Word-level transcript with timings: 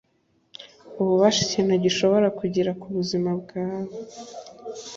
ububasha 0.99 1.39
ikintu 1.47 1.73
gishobora 1.83 2.27
kugira 2.39 2.71
ku 2.79 2.87
buzima 2.95 3.29
bwawe 3.41 3.95